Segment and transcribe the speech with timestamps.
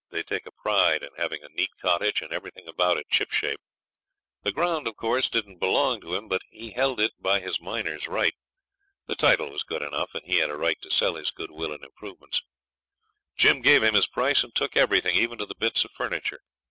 [0.09, 3.61] They take a pride in having a neat cottage and everything about it shipshape.
[4.41, 8.07] The ground, of course, didn't belong to him, but he held it by his miner's
[8.07, 8.33] right.
[9.05, 11.83] The title was good enough, and he had a right to sell his goodwill and
[11.83, 12.41] improvements.
[13.35, 16.41] Jim gave him his price and took everything, even to the bits of furniture.